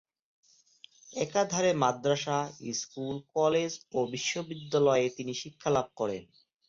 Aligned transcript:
একাধারে 1.15 1.71
মাদ্রাসা, 1.83 2.37
school, 2.73 3.15
college 3.35 3.71
ও 3.93 3.99
বিশ্ববিদ্যালয়ে 4.13 5.07
তিনি 5.17 5.33
শিক্ষা 5.41 5.69
লাভ 5.69 5.87
করেন। 5.95 6.23